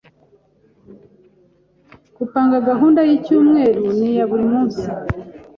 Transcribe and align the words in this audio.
Gupanga 2.17 2.55
gahunda 2.69 2.99
y’icyumweru 3.07 3.83
n’iya 3.97 4.25
buri 4.29 4.45
munsi 4.51 4.85